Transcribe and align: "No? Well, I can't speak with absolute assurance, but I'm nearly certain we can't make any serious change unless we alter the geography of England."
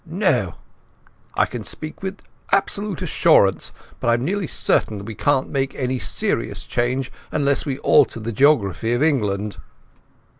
"No? 0.03 0.27
Well, 0.31 0.57
I 1.35 1.45
can't 1.45 1.63
speak 1.67 2.01
with 2.01 2.23
absolute 2.51 3.03
assurance, 3.03 3.71
but 3.99 4.07
I'm 4.07 4.25
nearly 4.25 4.47
certain 4.47 5.05
we 5.05 5.13
can't 5.13 5.49
make 5.49 5.75
any 5.75 5.99
serious 5.99 6.65
change 6.65 7.11
unless 7.31 7.67
we 7.67 7.77
alter 7.77 8.19
the 8.19 8.31
geography 8.31 8.93
of 8.93 9.03
England." 9.03 9.57